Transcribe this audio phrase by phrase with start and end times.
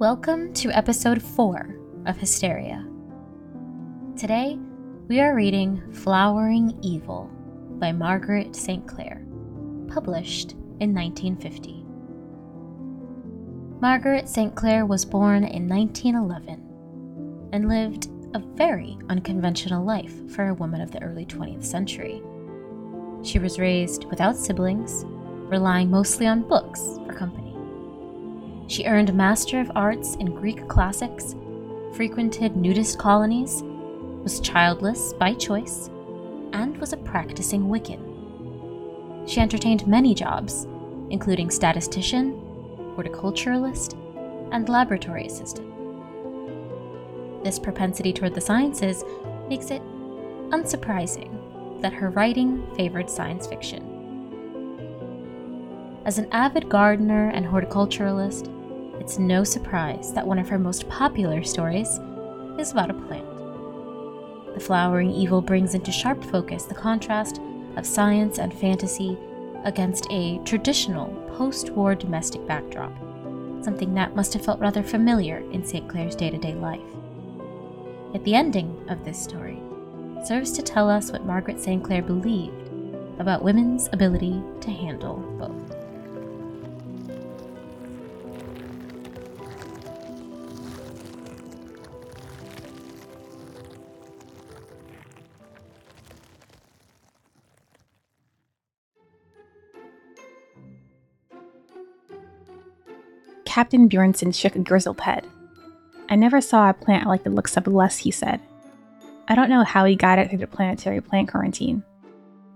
[0.00, 2.88] Welcome to episode 4 of Hysteria.
[4.16, 4.58] Today,
[5.08, 7.30] we are reading Flowering Evil
[7.78, 8.88] by Margaret St.
[8.88, 9.22] Clair,
[9.88, 11.84] published in 1950.
[13.82, 14.54] Margaret St.
[14.54, 20.90] Clair was born in 1911 and lived a very unconventional life for a woman of
[20.92, 22.22] the early 20th century.
[23.22, 25.04] She was raised without siblings,
[25.50, 27.39] relying mostly on books for company.
[28.70, 31.34] She earned a Master of Arts in Greek classics,
[31.92, 33.64] frequented nudist colonies,
[34.22, 35.90] was childless by choice,
[36.52, 39.28] and was a practicing Wiccan.
[39.28, 40.68] She entertained many jobs,
[41.10, 42.34] including statistician,
[42.96, 43.96] horticulturalist,
[44.52, 45.66] and laboratory assistant.
[47.42, 49.02] This propensity toward the sciences
[49.48, 49.82] makes it
[50.50, 53.96] unsurprising that her writing favored science fiction.
[56.04, 58.48] As an avid gardener and horticulturalist,
[59.00, 61.98] it's no surprise that one of her most popular stories
[62.58, 63.26] is about a plant.
[64.54, 67.40] The Flowering Evil brings into sharp focus the contrast
[67.76, 69.16] of science and fantasy
[69.64, 72.92] against a traditional post war domestic backdrop,
[73.62, 75.88] something that must have felt rather familiar in St.
[75.88, 76.80] Clair's day to day life.
[78.12, 79.60] Yet the ending of this story
[80.26, 81.82] serves to tell us what Margaret St.
[81.82, 82.68] Clair believed
[83.18, 85.69] about women's ability to handle both.
[103.50, 105.26] Captain Bjornson shook a grizzled head.
[106.08, 108.40] I never saw a plant like the looks of less, he said.
[109.26, 111.82] I don't know how he got it through the planetary plant quarantine.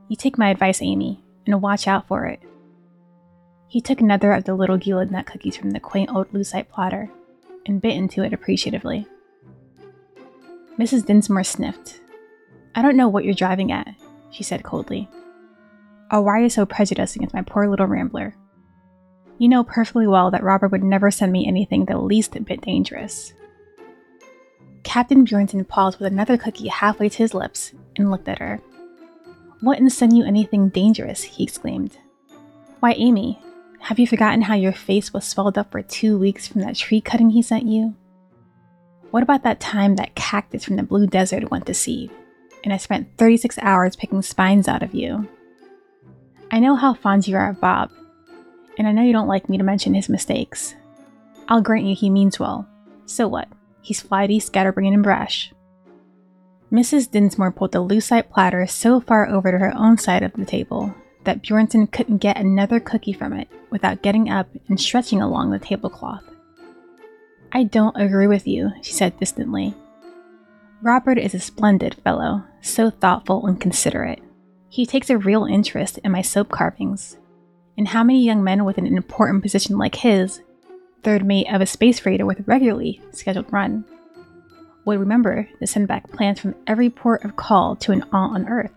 [0.06, 2.40] You take my advice, Amy, and watch out for it.
[3.66, 7.10] He took another of the little Gila nut cookies from the quaint old lucite platter
[7.66, 9.04] and bit into it appreciatively.
[10.78, 11.04] Mrs.
[11.04, 11.98] Dinsmore sniffed.
[12.76, 13.96] I don't know what you're driving at,
[14.30, 15.08] she said coldly.
[16.12, 18.36] Oh, why are you so prejudiced against my poor little rambler?
[19.38, 23.32] You know perfectly well that Robert would never send me anything the least bit dangerous.
[24.84, 28.60] Captain Bjornson paused with another cookie halfway to his lips and looked at her.
[29.62, 31.98] Wouldn't send you anything dangerous, he exclaimed.
[32.80, 33.40] Why, Amy,
[33.80, 37.00] have you forgotten how your face was swelled up for two weeks from that tree
[37.00, 37.94] cutting he sent you?
[39.10, 42.10] What about that time that cactus from the Blue Desert went to seed,
[42.62, 45.28] and I spent 36 hours picking spines out of you?
[46.50, 47.90] I know how fond you are of Bob,
[48.78, 50.74] and I know you don't like me to mention his mistakes.
[51.48, 52.68] I'll grant you he means well.
[53.06, 53.48] So what?
[53.82, 55.52] He's flighty, scatterbrained, and brash.
[56.72, 57.10] Mrs.
[57.10, 60.94] Dinsmore pulled the lucite platter so far over to her own side of the table
[61.24, 65.58] that Bjornson couldn't get another cookie from it without getting up and stretching along the
[65.58, 66.24] tablecloth.
[67.52, 69.74] I don't agree with you, she said distantly.
[70.82, 74.20] Robert is a splendid fellow, so thoughtful and considerate.
[74.68, 77.16] He takes a real interest in my soap carvings,
[77.76, 80.40] and how many young men with an important position like his,
[81.02, 83.84] third mate of a space freighter with a regularly scheduled run,
[84.84, 88.48] would remember to send back plans from every port of call to an aunt on
[88.48, 88.72] Earth?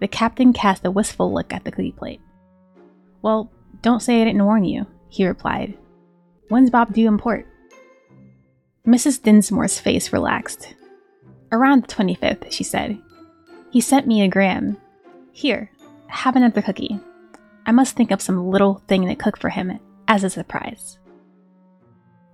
[0.00, 2.20] The captain cast a wistful look at the cookie plate.
[3.22, 3.50] Well,
[3.80, 5.78] don't say I didn't warn you, he replied.
[6.48, 7.46] When's Bob due in port?
[8.86, 9.22] Mrs.
[9.22, 10.74] Dinsmore's face relaxed.
[11.50, 12.98] Around the 25th, she said.
[13.70, 14.76] He sent me a gram.
[15.32, 15.70] Here,
[16.08, 17.00] have another cookie.
[17.66, 20.98] I must think of some little thing to cook for him as a surprise.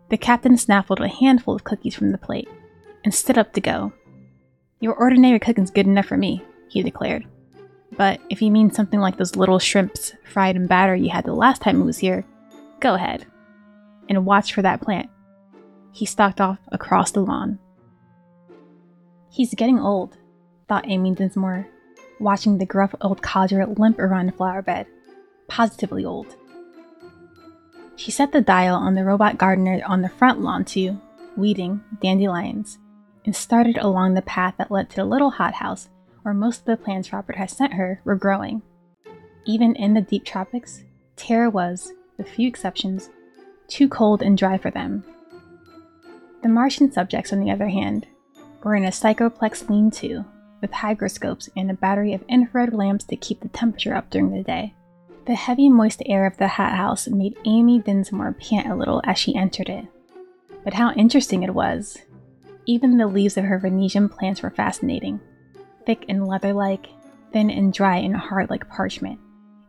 [0.09, 2.49] The captain snaffled a handful of cookies from the plate
[3.05, 3.93] and stood up to go.
[4.81, 7.27] Your ordinary cooking's good enough for me, he declared.
[7.97, 11.33] But if you mean something like those little shrimps fried in batter you had the
[11.33, 12.25] last time he was here,
[12.81, 13.27] go ahead.
[14.09, 15.09] And watch for that plant.
[15.93, 17.59] He stalked off across the lawn.
[19.31, 20.17] He's getting old,
[20.69, 21.69] thought Amy Dinsmore,
[22.19, 24.87] watching the gruff old codger limp around the flower bed
[25.51, 26.37] positively old.
[27.97, 30.99] She set the dial on the robot gardener on the front lawn to
[31.37, 32.79] weeding dandelions
[33.27, 35.91] and started along the path that led to the little hothouse
[36.23, 38.63] where most of the plants Robert had sent her were growing.
[39.47, 40.83] Even in the deep tropics,
[41.17, 43.11] Terra was, with few exceptions,
[43.69, 45.05] too cold and dry for them.
[46.43, 48.07] The Martian subjects, on the other hand,
[48.63, 50.25] were in a psychoplex lean to
[50.61, 54.43] with hygroscopes and a battery of infrared lamps to keep the temperature up during the
[54.43, 54.75] day.
[55.27, 59.19] The heavy, moist air of the hat house made Amy Dinsmore pant a little as
[59.19, 59.87] she entered it.
[60.65, 61.99] But how interesting it was!
[62.67, 65.21] Even the leaves of her Venusian plants were fascinating.
[65.87, 66.87] Thick and leather like,
[67.33, 69.21] thin and dry and hard like parchment,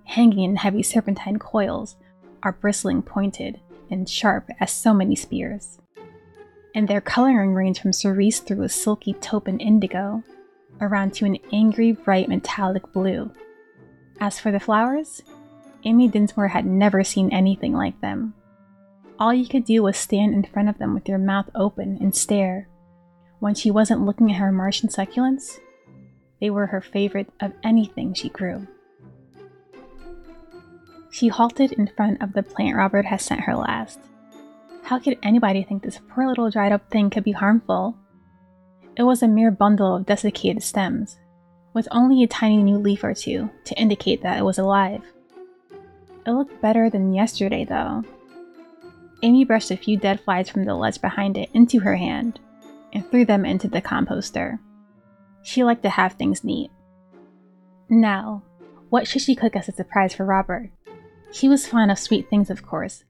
[0.06, 1.95] hanging in heavy serpentine coils,
[2.44, 3.59] are bristling pointed
[3.89, 5.80] and sharp as so many spears.
[6.74, 10.24] And their coloring ranged from cerise through a silky taupe and indigo,
[10.80, 13.31] around to an angry, bright metallic blue.
[14.19, 15.21] As for the flowers,
[15.83, 18.33] Amy Dinsmore had never seen anything like them.
[19.19, 22.16] All you could do was stand in front of them with your mouth open and
[22.16, 22.68] stare.
[23.39, 25.60] When she wasn't looking at her Martian succulents,
[26.39, 28.68] they were her favorite of anything she grew.
[31.12, 34.00] She halted in front of the plant Robert had sent her last.
[34.83, 37.95] How could anybody think this poor little dried up thing could be harmful?
[38.95, 41.18] It was a mere bundle of desiccated stems,
[41.74, 45.04] with only a tiny new leaf or two to indicate that it was alive.
[46.25, 48.03] It looked better than yesterday, though.
[49.23, 52.39] Amy brushed a few dead flies from the ledge behind it into her hand
[52.94, 54.59] and threw them into the composter.
[55.44, 56.71] She liked to have things neat.
[57.89, 58.44] Now,
[58.89, 60.69] what should she cook as a surprise for Robert?
[61.33, 63.03] He was fond of sweet things, of course,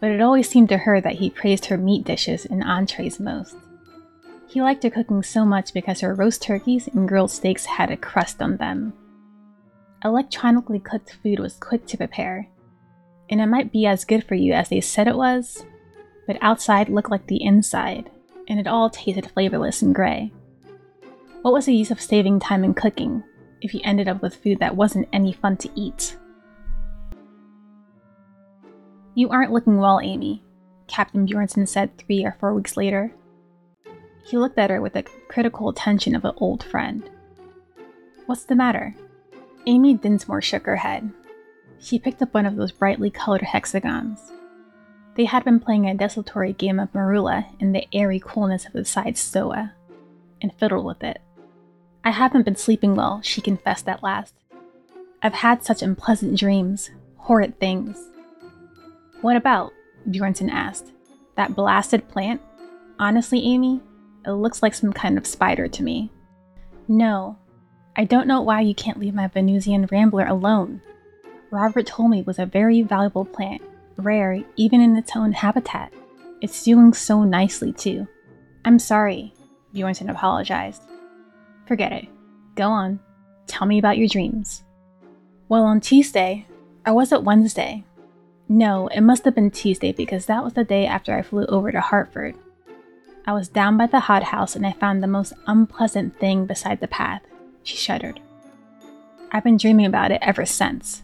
[0.00, 3.56] but it always seemed to her that he praised her meat dishes and entrees most.
[4.48, 7.96] He liked her cooking so much because her roast turkeys and grilled steaks had a
[7.96, 8.92] crust on them.
[10.02, 12.48] Electronically cooked food was quick to prepare,
[13.28, 15.66] and it might be as good for you as they said it was,
[16.26, 18.10] but outside looked like the inside,
[18.48, 20.32] and it all tasted flavorless and gray.
[21.42, 23.22] What was the use of saving time in cooking
[23.60, 26.16] if you ended up with food that wasn't any fun to eat?
[29.14, 30.42] You aren't looking well, Amy,
[30.86, 33.12] Captain Bjornson said three or four weeks later.
[34.24, 37.08] He looked at her with the critical attention of an old friend.
[38.24, 38.94] What's the matter?
[39.66, 41.10] Amy Dinsmore shook her head.
[41.78, 44.32] She picked up one of those brightly colored hexagons.
[45.14, 48.84] They had been playing a desultory game of Marula in the airy coolness of the
[48.84, 49.72] side stoa,
[50.40, 51.20] and fiddled with it.
[52.04, 54.34] I haven't been sleeping well, she confessed at last.
[55.22, 57.98] I've had such unpleasant dreams, horrid things.
[59.20, 59.72] What about?
[60.08, 60.92] Bjornson asked.
[61.36, 62.40] That blasted plant?
[62.98, 63.82] Honestly, Amy,
[64.24, 66.10] it looks like some kind of spider to me.
[66.88, 67.38] No,
[67.96, 70.80] I don't know why you can't leave my Venusian rambler alone.
[71.50, 73.62] Robert told me it was a very valuable plant,
[73.96, 75.92] rare even in its own habitat.
[76.40, 78.06] It's doing so nicely, too.
[78.64, 79.34] I'm sorry,
[79.74, 80.82] Bjornson apologized.
[81.66, 82.06] Forget it.
[82.54, 83.00] Go on.
[83.46, 84.62] Tell me about your dreams.
[85.48, 86.46] Well, on Tuesday,
[86.86, 87.84] or was it Wednesday?
[88.48, 91.70] No, it must have been Tuesday because that was the day after I flew over
[91.70, 92.34] to Hartford.
[93.26, 96.88] I was down by the hothouse and I found the most unpleasant thing beside the
[96.88, 97.22] path.
[97.62, 98.20] She shuddered.
[99.32, 101.02] I've been dreaming about it ever since.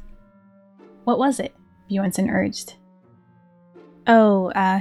[1.04, 1.54] What was it?
[1.90, 2.74] Bjornson urged.
[4.06, 4.80] Oh, uh,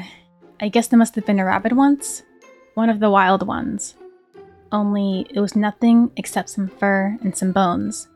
[0.59, 2.23] I guess there must have been a rabbit once?
[2.73, 3.95] One of the wild ones.
[4.71, 8.07] Only it was nothing except some fur and some bones.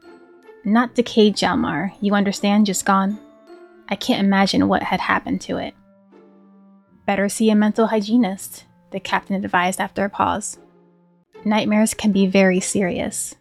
[0.66, 3.20] Not decayed Hjalmar, you understand, just gone.
[3.88, 5.74] I can't imagine what had happened to it.
[7.06, 10.60] Better see a mental hygienist, the captain advised after a pause.
[11.46, 13.36] Nightmares can be very serious.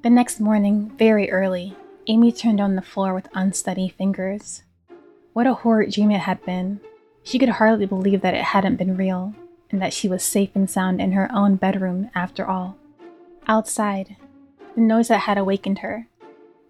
[0.00, 4.62] The next morning, very early, Amy turned on the floor with unsteady fingers.
[5.32, 6.80] What a horrid dream it had been.
[7.24, 9.34] She could hardly believe that it hadn't been real,
[9.72, 12.76] and that she was safe and sound in her own bedroom after all.
[13.48, 14.14] Outside,
[14.76, 16.06] the noise that had awakened her,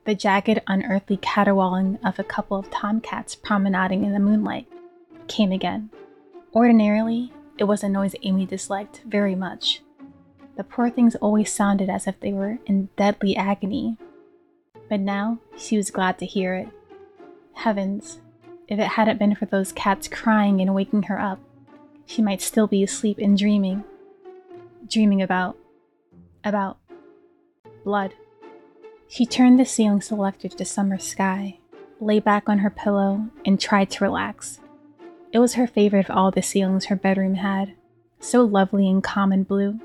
[0.07, 4.67] the jagged, unearthly caterwauling of a couple of tomcats promenading in the moonlight,
[5.27, 5.91] came again.
[6.55, 9.83] Ordinarily, it was a noise Amy disliked very much.
[10.59, 13.97] The poor things always sounded as if they were in deadly agony.
[14.89, 16.69] But now she was glad to hear it.
[17.53, 18.21] Heavens,
[18.67, 21.39] if it hadn't been for those cats crying and waking her up,
[22.07, 23.85] she might still be asleep and dreaming.
[24.91, 25.57] Dreaming about.
[26.43, 26.79] about.
[27.85, 28.15] blood.
[29.07, 31.61] She turned the ceiling selector to summer sky,
[32.01, 34.59] lay back on her pillow, and tried to relax.
[35.33, 37.75] It was her favorite of all the ceilings her bedroom had,
[38.19, 39.79] so lovely and calm and blue.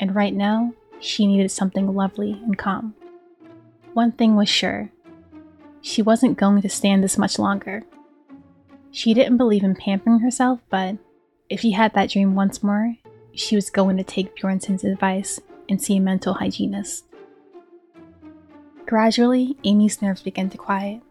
[0.00, 2.94] And right now, she needed something lovely and calm.
[3.94, 4.90] One thing was sure
[5.80, 7.84] she wasn't going to stand this much longer.
[8.90, 10.96] She didn't believe in pampering herself, but
[11.48, 12.96] if she had that dream once more,
[13.32, 17.04] she was going to take Bjornson's advice and see a mental hygienist.
[18.86, 21.02] Gradually, Amy's nerves began to quiet.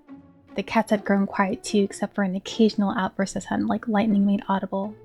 [0.55, 4.25] The cats had grown quiet too, except for an occasional outburst that sounded like lightning
[4.25, 4.95] made audible.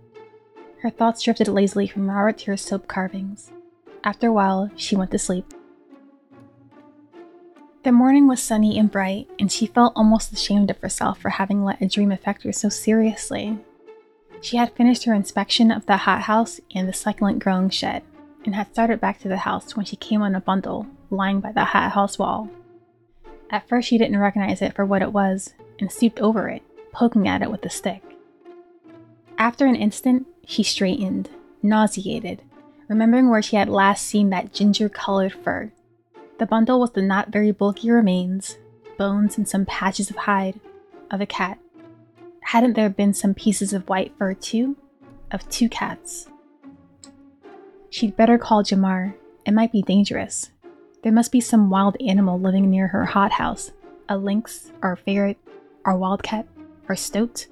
[0.80, 3.52] Her thoughts drifted lazily from Robert to her soap carvings.
[4.04, 5.52] After a while, she went to sleep.
[7.84, 11.64] The morning was sunny and bright, and she felt almost ashamed of herself for having
[11.64, 13.58] let a dream affect her so seriously.
[14.40, 18.02] She had finished her inspection of the hothouse and the succulent growing shed,
[18.44, 21.52] and had started back to the house when she came on a bundle lying by
[21.52, 22.48] the hothouse wall.
[23.50, 27.28] At first, she didn't recognize it for what it was and stooped over it, poking
[27.28, 28.02] at it with a stick.
[29.38, 31.30] After an instant, she straightened,
[31.62, 32.42] nauseated,
[32.92, 35.72] remembering where she had last seen that ginger colored fur.
[36.38, 38.58] The bundle was the not very bulky remains,
[38.98, 40.60] bones, and some patches of hide
[41.10, 41.58] of a cat.
[42.42, 44.76] Hadn't there been some pieces of white fur too?
[45.30, 46.28] Of two cats.
[47.88, 49.14] She'd better call Hjalmar.
[49.46, 50.50] It might be dangerous.
[51.02, 53.72] There must be some wild animal living near her hothouse
[54.08, 55.38] a lynx, or a ferret,
[55.86, 56.46] or wildcat,
[56.88, 57.46] or stoat.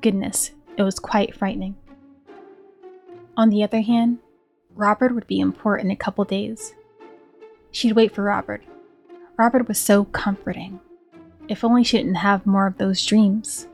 [0.00, 1.74] Goodness, it was quite frightening.
[3.36, 4.18] On the other hand,
[4.76, 6.74] Robert would be in port in a couple days.
[7.70, 8.62] She'd wait for Robert.
[9.38, 10.80] Robert was so comforting.
[11.48, 13.68] If only she didn't have more of those dreams.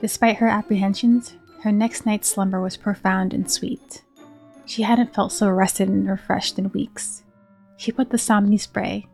[0.00, 4.02] Despite her apprehensions, her next night's slumber was profound and sweet.
[4.64, 7.24] She hadn't felt so rested and refreshed in weeks.
[7.76, 9.06] She put the Somni spray,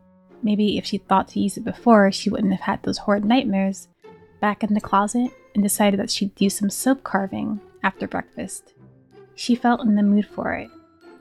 [0.45, 3.89] maybe if she'd thought to use it before, she wouldn't have had those horrid nightmares,
[4.39, 8.73] back in the closet and decided that she'd do some soap carving after breakfast.
[9.33, 10.69] She felt in the mood for it,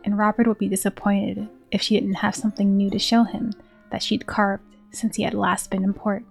[0.04, 3.52] and Robert would be disappointed if she didn't have something new to show him
[3.90, 6.24] that she'd carved since he had last been in port.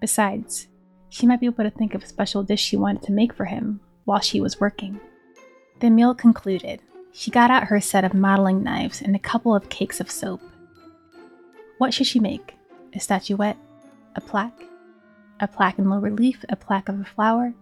[0.00, 0.66] Besides,
[1.08, 3.44] she might be able to think of a special dish she wanted to make for
[3.44, 5.00] him while she was working.
[5.80, 6.80] The meal concluded.
[7.12, 10.42] She got out her set of modeling knives and a couple of cakes of soap.
[11.78, 12.54] What should she make?
[12.94, 13.58] A statuette?
[14.14, 14.64] A plaque?
[15.40, 16.44] A plaque in low relief?
[16.48, 17.52] A plaque of a flower?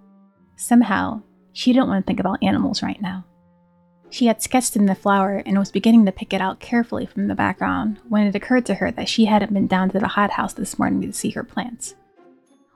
[0.56, 3.24] Somehow, she didn't want to think about animals right now.
[4.10, 7.26] She had sketched in the flower and was beginning to pick it out carefully from
[7.26, 10.52] the background when it occurred to her that she hadn't been down to the hothouse
[10.52, 11.96] this morning to see her plants.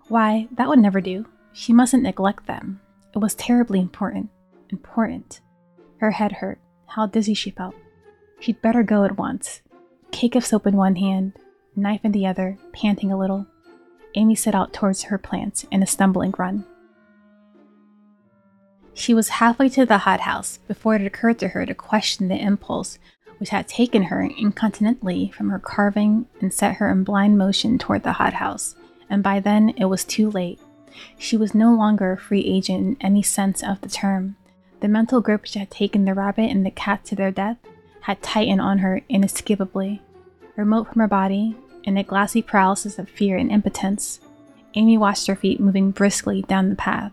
[0.09, 1.26] Why, that would never do.
[1.52, 2.80] She mustn't neglect them.
[3.14, 4.30] It was terribly important.
[4.71, 5.40] Important.
[5.99, 6.59] Her head hurt.
[6.87, 7.75] How dizzy she felt.
[8.40, 9.62] She'd better go at once.
[10.10, 11.34] Cake of soap in one hand,
[11.76, 13.46] knife in the other, panting a little.
[14.14, 16.64] Amy set out towards her plants in a stumbling run.
[18.94, 22.98] She was halfway to the hothouse before it occurred to her to question the impulse
[23.38, 28.02] which had taken her incontinently from her carving and set her in blind motion toward
[28.02, 28.74] the hothouse
[29.10, 30.60] and by then it was too late.
[31.16, 34.36] She was no longer a free agent in any sense of the term.
[34.80, 37.58] The mental grip which had taken the rabbit and the cat to their death
[38.08, 40.00] had tightened on her inescapably.
[40.56, 44.18] Remote from her body, in a glassy paralysis of fear and impotence,
[44.72, 47.12] Amy watched her feet moving briskly down the path.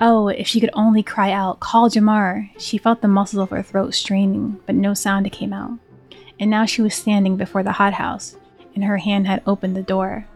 [0.00, 2.48] Oh, if she could only cry out, call Hjalmar!
[2.58, 5.72] She felt the muscles of her throat straining, but no sound came out.
[6.40, 8.34] And now she was standing before the hothouse,
[8.74, 10.26] and her hand had opened the door.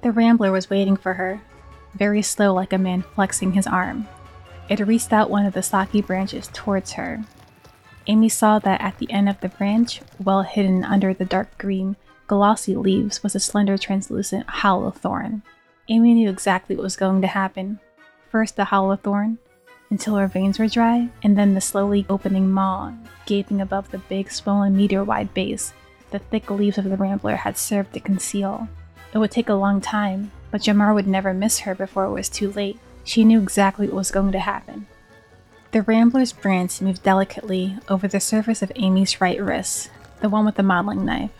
[0.00, 1.42] The rambler was waiting for her,
[1.94, 4.08] very slow like a man flexing his arm.
[4.70, 7.22] It reached out one of the stocky branches towards her.
[8.06, 11.96] Amy saw that at the end of the branch, well hidden under the dark green,
[12.26, 15.42] glossy leaves, was a slender, translucent hollow thorn.
[15.88, 17.80] Amy knew exactly what was going to happen.
[18.30, 19.38] First the hollow thorn,
[19.90, 22.92] until her veins were dry, and then the slowly opening maw,
[23.24, 25.72] gaping above the big, swollen, meteor wide base
[26.10, 28.68] the thick leaves of the rambler had served to conceal.
[29.12, 32.28] It would take a long time, but Hjalmar would never miss her before it was
[32.28, 32.78] too late.
[33.04, 34.86] She knew exactly what was going to happen.
[35.76, 39.90] The Rambler's branch moved delicately over the surface of Amy's right wrist,
[40.22, 41.32] the one with the modeling knife.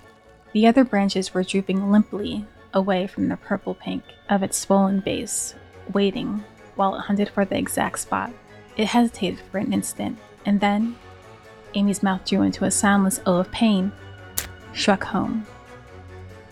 [0.52, 5.54] The other branches were drooping limply away from the purple pink of its swollen base,
[5.90, 8.30] waiting while it hunted for the exact spot.
[8.76, 10.96] It hesitated for an instant, and then
[11.72, 13.90] Amy's mouth drew into a soundless O of pain,
[14.74, 15.46] struck home.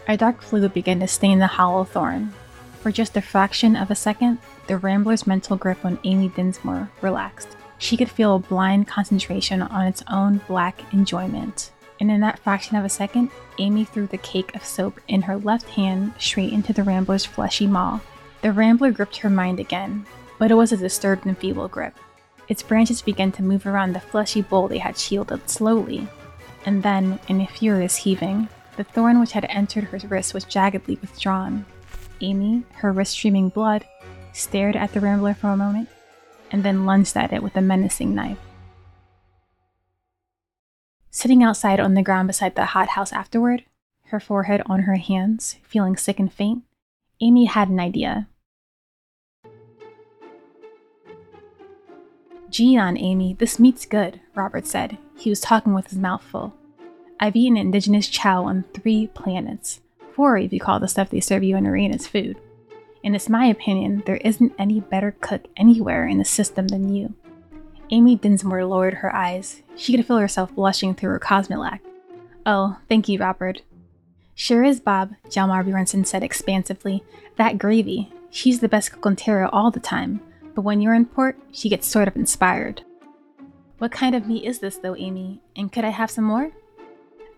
[0.08, 2.32] A dark fluid began to stain the hollow thorn.
[2.80, 4.38] For just a fraction of a second,
[4.68, 7.58] the Rambler's mental grip on Amy Dinsmore relaxed.
[7.78, 11.72] She could feel a blind concentration on its own black enjoyment.
[12.00, 15.36] And in that fraction of a second, Amy threw the cake of soap in her
[15.36, 18.00] left hand straight into the Rambler's fleshy maw.
[18.42, 20.06] The Rambler gripped her mind again,
[20.38, 21.94] but it was a disturbed and feeble grip.
[22.48, 26.08] Its branches began to move around the fleshy bowl they had shielded slowly,
[26.66, 31.00] and then, in a furious heaving, the thorn which had entered her wrist was jaggedly
[31.00, 31.64] withdrawn.
[32.20, 33.84] Amy, her wrist streaming blood,
[34.32, 35.88] stared at the rambler for a moment,
[36.54, 38.38] and then lunged at it with a menacing knife.
[41.10, 43.64] Sitting outside on the ground beside the hothouse afterward,
[44.06, 46.62] her forehead on her hands, feeling sick and faint,
[47.20, 48.28] Amy had an idea.
[52.50, 54.96] Gee on, Amy, this meat's good, Robert said.
[55.16, 56.54] He was talking with his mouth full.
[57.18, 59.80] I've eaten indigenous chow on three planets,
[60.12, 62.38] four if you call the stuff they serve you in Uranus food.
[63.04, 67.14] And it's my opinion there isn't any better cook anywhere in the system than you.
[67.90, 69.62] Amy Dinsmore lowered her eyes.
[69.76, 71.82] She could feel herself blushing through her cosmelac.
[72.46, 73.60] Oh, thank you, Robert.
[74.34, 77.04] Sure is, Bob, Hjalmar Bjornson said expansively.
[77.36, 78.10] That gravy.
[78.30, 80.20] She's the best cook on Terra all the time,
[80.54, 82.82] but when you're in port, she gets sort of inspired.
[83.78, 85.40] What kind of meat is this, though, Amy?
[85.54, 86.50] And could I have some more?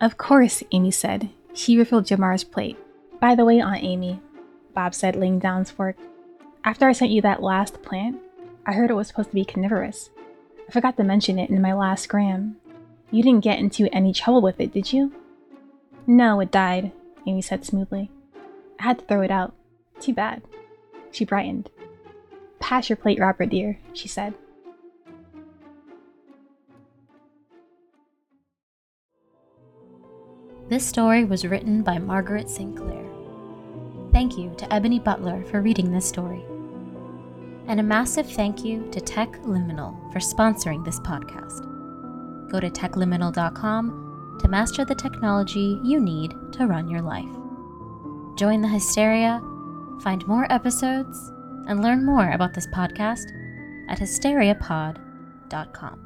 [0.00, 1.28] Of course, Amy said.
[1.52, 2.78] She refilled Hjalmar's plate.
[3.20, 4.20] By the way, Aunt Amy,
[4.76, 5.96] Bob said, laying down his fork,
[6.62, 8.20] after I sent you that last plant,
[8.66, 10.10] I heard it was supposed to be carnivorous.
[10.68, 12.56] I forgot to mention it in my last gram.
[13.10, 15.14] You didn't get into any trouble with it, did you?
[16.06, 16.92] No, it died,
[17.26, 18.10] Amy said smoothly.
[18.78, 19.54] I had to throw it out.
[19.98, 20.42] Too bad.
[21.10, 21.70] She brightened.
[22.60, 24.34] Pass your plate, Robert dear, she said.
[30.68, 32.76] This story was written by Margaret St.
[32.76, 33.05] Clair.
[34.16, 36.42] Thank you to Ebonie Butler for reading this story.
[37.66, 41.60] And a massive thank you to Tech Liminal for sponsoring this podcast.
[42.50, 47.28] Go to techliminal.com to master the technology you need to run your life.
[48.38, 49.42] Join the hysteria,
[50.00, 51.30] find more episodes,
[51.68, 53.26] and learn more about this podcast
[53.90, 56.05] at hysteriapod.com.